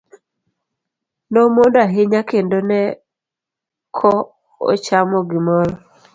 Nomondo 1.31 1.77
ahinya 1.87 2.21
kendo 2.29 2.57
ne 2.69 2.81
ko 3.97 4.09
ochamo 4.71 5.17
gimoro. 5.29 5.73